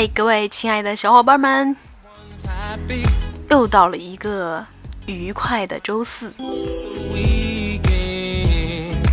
[0.00, 1.76] 嘿，各位亲爱的小伙伴们，
[3.50, 4.64] 又到了一个
[5.04, 6.32] 愉快的周四。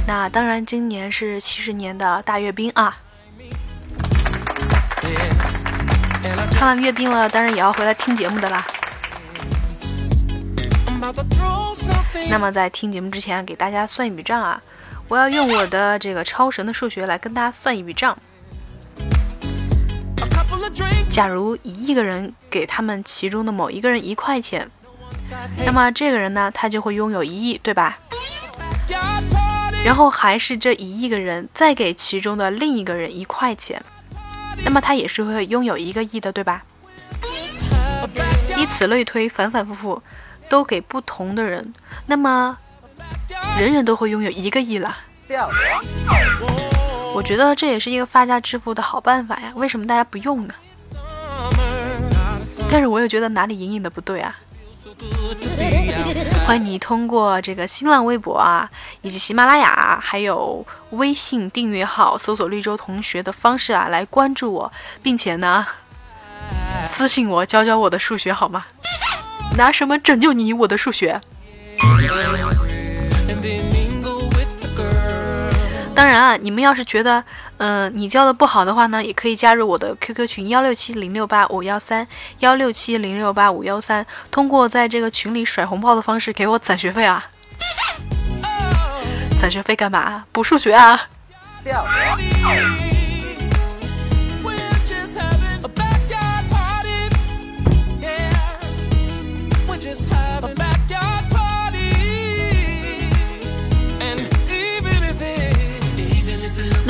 [0.07, 2.97] 那当然，今年是七十年的大阅兵啊！
[6.51, 8.65] 看完阅兵了，当然也要回来听节目的啦。
[12.29, 14.61] 那么在听节目之前，给大家算一笔账啊！
[15.10, 18.18] 我要用我的这个超神的数学来跟大家算一笔账。
[21.10, 24.70] 假如一亿个人给他们其中的某一个人一块钱，
[25.66, 27.97] 那么这个人呢，他就会拥有一亿，对吧？
[29.83, 33.81] 然后还是这一亿个人再给其中的另一个人一块钱，
[34.64, 36.64] 那么他也是会拥有一个亿的，对吧？
[38.58, 40.02] 以此类推，反反复复
[40.50, 41.73] 都给不同的人，
[42.05, 42.58] 那么
[43.58, 44.97] 人人都会拥有一个亿了。
[47.14, 50.53] 我觉得这也是一个发家致富的好办法呀，为什么大家不用呢？
[52.69, 54.35] 但是我又觉得哪里隐隐的不对啊！
[56.45, 58.69] 欢迎你通过这个新浪微博啊，
[59.01, 65.65] 以及喜马拉雅，还有微信订阅号搜索“绿洲同学”的方式啊，来关注我，并且呢，
[66.87, 68.65] 私信我教教我的数学好吗？
[69.57, 71.19] 拿什么拯救你，我的数学？
[75.95, 77.23] 当然啊，你们要是觉得，
[77.58, 82.08] 嗯，你教的不好的话呢，也可以加入我的 QQ 群幺六七零六八五幺三
[82.39, 87.25] 幺六七零六八五幺三，通过在这个群里甩红包的方式给我攒学费啊！
[89.41, 90.25] 攒学费干嘛？
[90.31, 91.02] 补数学啊！
[91.64, 92.86] 那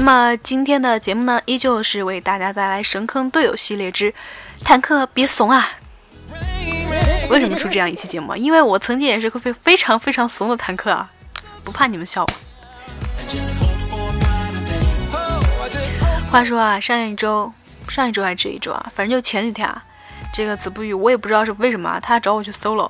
[0.08, 4.13] 那么今天的节目呢，依旧是为大家带来神坑队友系列之
[4.63, 5.68] 坦克别怂啊！
[7.29, 8.34] 为什么出这样一期节目？
[8.34, 11.12] 因为我曾经也是个非非常非常怂的坦克啊！
[11.62, 12.29] 不怕你们笑我。
[16.31, 17.51] 话说啊，上一周，
[17.90, 19.84] 上一周还是这一周啊，反正就前几天啊，
[20.34, 22.90] 这个子不语我也不知道是为什么，他找我去 solo，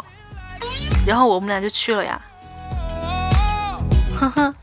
[1.03, 2.21] 然后我们俩就去了呀。
[4.19, 4.53] 哼哼。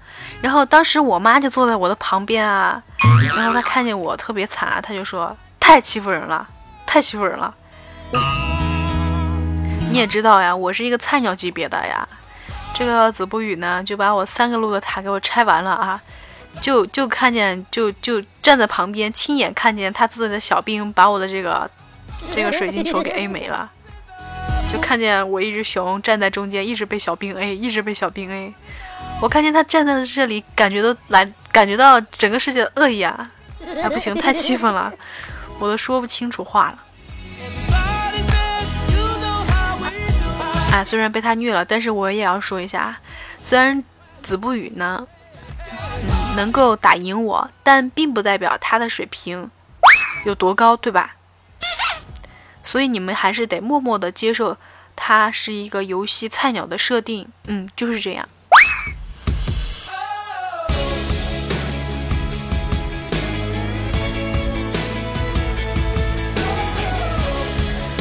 [0.44, 2.82] 然后当时我妈就坐在我的旁边啊，
[3.34, 6.46] 然后她看见我特别惨，她就说太欺负人了，
[6.84, 7.54] 太欺负人了。
[9.88, 12.06] 你也知道呀，我是一个菜鸟级别的呀。
[12.74, 15.98] 这个子不语呢，就把我三个路的塔给我拆完了啊，
[16.60, 21.70] 就就看见就就站在旁边，亲眼看见他自己的小兵把我的这个
[22.30, 23.70] 这个水晶球给 A 没了，
[24.74, 28.52] 就看见我一只熊站在中间，一直被小兵 A，一直被小兵 A。
[29.22, 33.30] 我看见他站在这里，感觉都来，感觉到整个世界的恶意啊！
[33.64, 34.92] 哎，不行，太气愤了，
[35.60, 36.78] 我都说不清楚话了。
[40.72, 42.98] 哎，虽然被他虐了，但是我也要说一下，
[43.44, 43.84] 虽然
[44.22, 45.06] 子不语呢
[46.34, 49.48] 能够打赢我，但并不代表他的水平
[50.24, 51.14] 有多高，对吧？
[52.64, 54.56] 所以你们还是得默默的接受
[54.96, 58.28] 他是一个游戏菜鸟的设定，嗯，就是这样。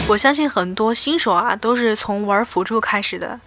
[0.07, 3.40] 我相信很多新手啊都是从玩辅助开始的，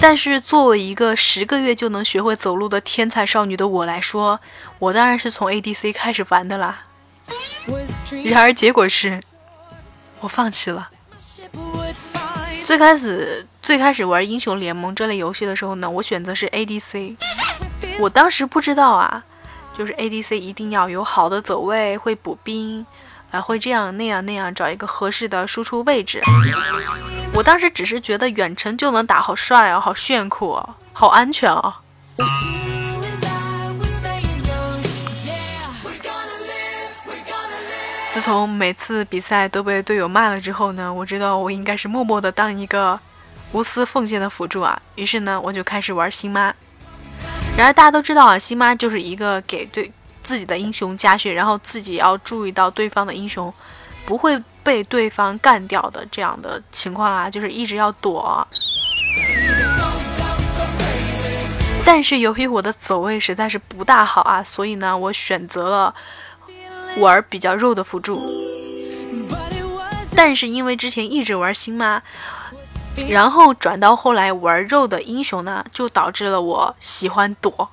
[0.00, 4.38] 但是作为一个十个月就能学会走路的天才少女的我来说，
[4.78, 6.84] 我当然是从 ADC 开始玩的啦。
[8.24, 9.20] 然而结果是，
[10.20, 10.88] 我放弃了。
[12.64, 17.16] 最开始最开始玩英雄联盟这类游戏的时候呢，我选择是 ADC。
[17.98, 19.22] 我当时不知道啊，
[19.76, 22.84] 就是 ADC 一定要有好的走位，会补兵。
[23.32, 26.22] 啊，会这样那样那样找一个合适的输出位置。
[27.34, 31.80] 我当时只是觉得远程就能打，好帅啊，好炫酷啊，好安全啊。
[38.26, 42.98] 从每次比赛都被队友骂了之后呢，我知道我应该是默默的当一个
[43.52, 44.76] 无私奉献的辅助啊。
[44.96, 46.52] 于是呢，我就开始玩星妈。
[47.56, 49.92] 然而大家都知道啊，星妈就是一个给对。
[50.24, 53.54] 自己的英雄加血，然后自己要注意到对方的英雄
[54.04, 58.44] 不会被对方干掉的这样的情况啊，就是一直要躲。
[61.84, 65.94] 但是由于我的走位实在是不大好啊，所以呢，我选择了
[66.98, 68.20] 玩比较肉的辅助。
[70.14, 72.02] 但是因为之前一直玩星妈，
[73.08, 77.70] 然后转到后来玩肉的英雄呢，就导致了我喜欢躲。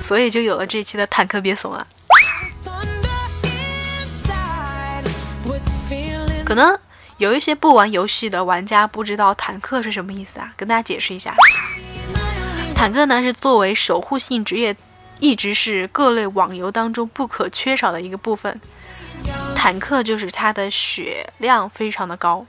[0.00, 1.86] 所以就有了这期的坦克别怂啊。
[6.44, 6.76] 可能
[7.18, 11.32] 有一些不玩游戏的玩家不知道坦克是什么意思啊，跟大家解释一下。
[12.74, 14.76] 坦克呢，是作为守护性职业。
[15.20, 18.60] 一直是各类网游当中不可缺少的一个部分。
[19.54, 22.46] 坦克就是它的血量非常的高。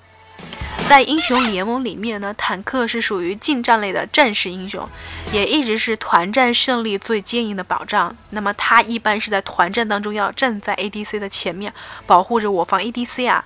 [0.88, 4.88] 在英雄联盟里面呢，坦克是属于近战类的战士英雄，
[5.32, 8.16] 也一直是团战胜利最坚硬的保障。
[8.32, 11.74] 那么它一般是在团战当中要站在 ADC 的前面，
[12.06, 13.46] 保护着我方 ADC 啊。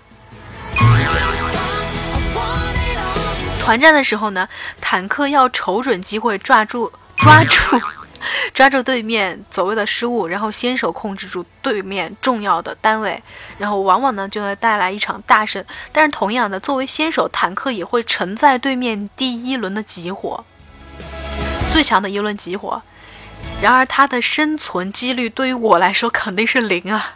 [3.60, 4.48] 团战的时候呢，
[4.80, 7.82] 坦克要瞅准机会抓住抓住。
[8.54, 13.22] 抓住对面走位的失误，然后先手控制住对面重要的单位，
[13.58, 15.64] 然后往往呢就会带来一场大胜。
[15.92, 20.44] 但是同样的，作为先手，坦克也会承载对面第一轮的集火，
[21.72, 22.82] 最强的一轮集火。
[23.62, 27.16] 然而他的生存几率对于我来说肯定是零啊。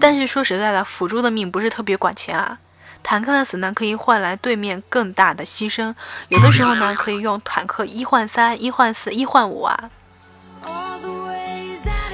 [0.00, 2.58] 但是说实在的，辅助的命不是特别管钱啊。
[3.02, 5.94] 坦克的死呢，可以换来对面更大的牺牲。
[6.28, 9.90] 有的时候呢，可以用坦克一换三、一换四、一换五啊。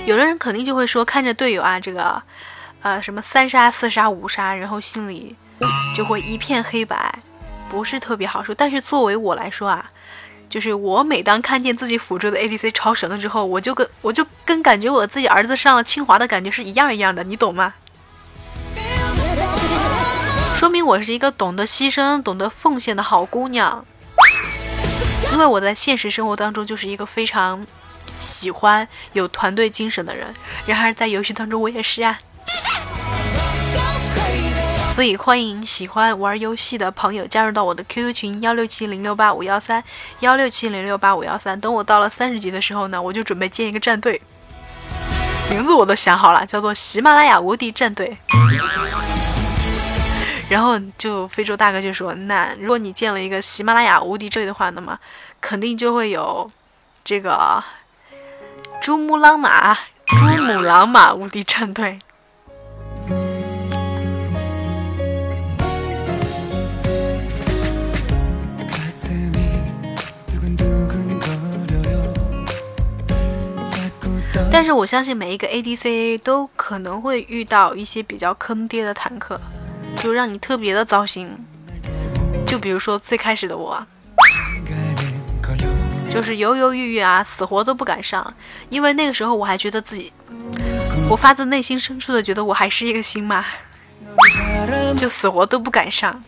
[0.07, 2.23] 有的人肯定就会说，看着队友啊，这个，
[2.81, 5.37] 呃，什么三杀、四杀、五杀，然后心里
[5.95, 7.19] 就会一片黑白，
[7.69, 8.55] 不是特别好受。
[8.55, 9.85] 但是作为我来说啊，
[10.49, 17.75] 就是我每当看见自己辅助的 ADC 超神了之后，我就跟我就跟感觉我自己儿子上了清华的感觉是一样一样的，你懂吗？
[20.59, 23.87] 说明我是一个懂得牺牲、懂得奉献的好姑娘，
[25.33, 27.65] 因为我在现实生活当中就是一个非常
[28.19, 30.35] 喜欢有团队精神的人。
[30.67, 32.19] 然而在游戏当中我也是啊，
[34.91, 39.85] 所以欢迎喜欢玩游戏的朋友加入到我的 QQ 群幺六七零六八五幺三
[40.19, 41.61] 幺六七零六八五幺三。
[41.61, 44.21] 等我到了三十级的时候呢，我就准备建一个战队，
[45.51, 48.19] 名字我都想好了，叫做喜马拉雅无敌战队。
[50.49, 54.99] 然后就非洲大哥就说：“那如果你建了一个喜马拉雅无敌队的话，那么
[55.41, 56.51] 肯定就会有
[57.05, 57.63] 这个
[58.81, 59.75] 珠穆朗玛
[60.07, 61.99] 珠穆朗玛 无敌战队。”
[74.51, 79.39] 但是我相信每一个 ADC 都可能会遇到一些比较坑爹的坦克。
[80.01, 81.29] 就让你特别的糟心，
[82.47, 83.85] 就比如说最开始的我，
[86.11, 88.35] 就是犹犹豫豫啊，死活都不敢上，
[88.71, 90.13] 因为那个时候我还觉得自己，
[91.11, 93.45] 我发自内心深处的觉得我还是一个星嘛，
[94.97, 96.23] 就死活都不敢上，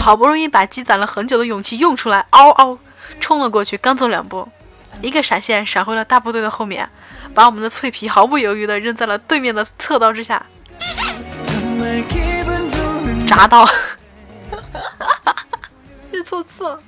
[0.00, 2.78] 好不容易把积攒了很久的勇气用出来，嗷嗷
[3.20, 4.48] 冲了过去，刚走两步，
[5.00, 6.88] 一个闪现闪回了大部队的后面，
[7.32, 10.44] 把我们的脆皮毫不犹豫的扔在了对面的侧刀之下。
[13.34, 13.68] 砸到，
[16.12, 16.78] 日错错。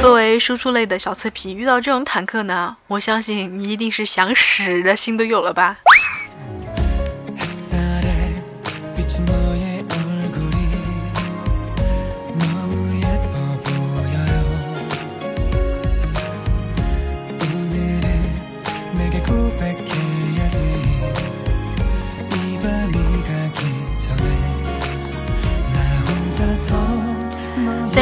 [0.00, 5.78] 作为输出类的小脆皮，遇到这种坦克呢，我相信你一定是想死的心都有了吧。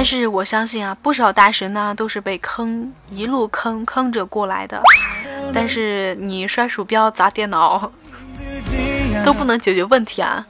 [0.05, 4.79] 但是我相信啊，不少大神呢都是被坑一路坑坑着过来的。
[5.51, 7.91] 但是你摔鼠标砸电脑
[9.25, 10.45] 都不能解决问题啊！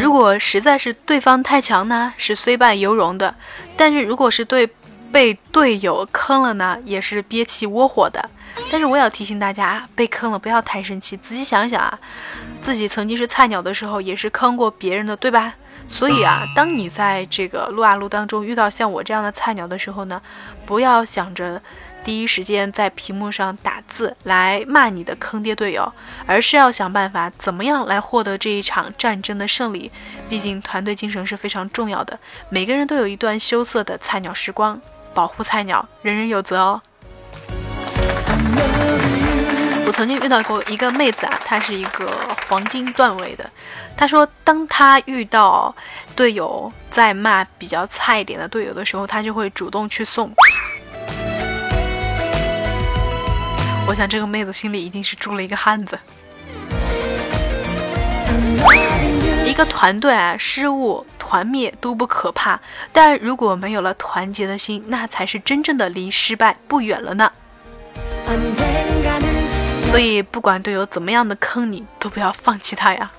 [0.00, 3.34] 如果实在是对方太强呢，是虽败犹荣的；
[3.76, 4.64] 但是如果是对
[5.18, 8.30] 被队友坑了呢，也是憋气窝火的。
[8.70, 11.98] 但是我也要提醒大家，被坑了不要太生气，仔细想想啊。
[12.62, 15.54] 自己曾经是菜鸟的时候，也是坑过别人的，对吧？
[15.88, 20.22] 所以啊，当你在这个撸啊撸当中遇到像我这样的菜鸟的时候呢，
[20.64, 21.60] 不要想着
[22.04, 25.92] 第一时间在屏幕上打字来骂你的坑爹队友，
[26.26, 29.90] 而是要想办法怎么样来获得这一场战争的胜利。
[30.28, 32.16] 毕竟团队精神是非常重要的，
[32.50, 34.80] 每个人都有一段羞涩的菜鸟时光，
[35.14, 36.80] 保护菜鸟，人人有责哦。
[39.86, 42.06] 我曾经遇到过一个妹子啊，她是一个
[42.48, 43.50] 黄金段位的。
[43.96, 45.74] 她说，当她遇到
[46.14, 50.30] 队友在骂比较菜一点的队友的时候，她就会主动去送。
[53.86, 55.98] 我想这个妹子心里一定是住了一个汉子。
[59.58, 61.04] 一个团队啊，失误。
[61.18, 62.60] 团灭都不可怕，
[62.92, 67.32] 但如果没有了团结的心，那才是真正的离失败不远了呢。
[69.86, 73.10] 所以，不管队友怎么样的坑你，都不要放弃他呀。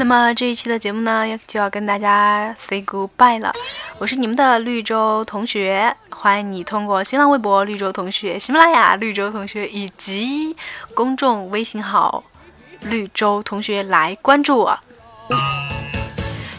[0.00, 3.52] 那么这一期的节目呢，就要跟大家 say goodbye 了。
[3.98, 10.56] 我是你们的绿洲同学，欢迎你通过新浪微博绿洲同学、喜马拉雅绿洲同学以及
[10.94, 12.24] 公众微信号
[12.84, 14.80] 绿洲同学来关注我。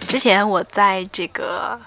[0.08, 1.80] 之前我在这个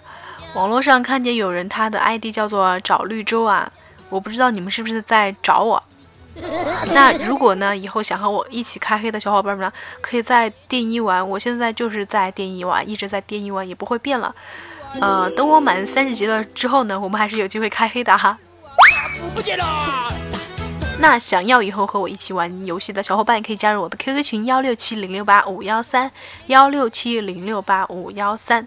[0.56, 3.70] 网络上看见有人他的 ID 叫做找绿洲啊，
[4.11, 5.80] 我不知道你们是不是在找我。
[6.92, 11.26] 那如果呢，以后想和我一起开黑的小伙伴们呢，可以在电一玩。
[11.28, 14.34] 我现在就是在电一玩，一直在电一玩，也不会变了。
[15.00, 18.38] 呃，等我满三十级了之后呢，我们还是有机会开黑的哈。
[19.34, 20.12] 不见了。
[20.98, 26.10] 那想要以后和我一起玩游戏的小伙伴，可以加入我的 QQ 群幺六七零六八五幺三
[26.46, 28.66] 幺六七零六八五幺三。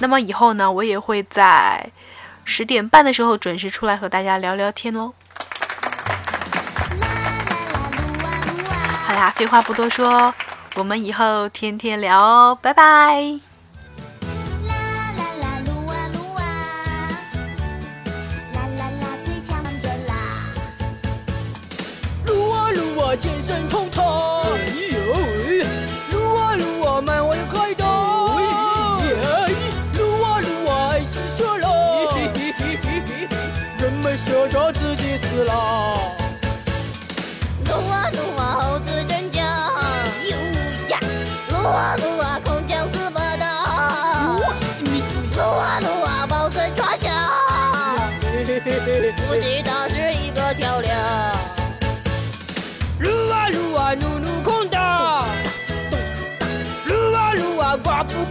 [0.00, 1.90] 那么以后呢，我也会在
[2.44, 5.12] 十点半的时候准时出来和大家聊聊天喽。
[9.30, 10.32] 废话不多说，
[10.74, 13.51] 我们以后天天聊哦，拜拜。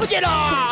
[0.01, 0.70] 不见了！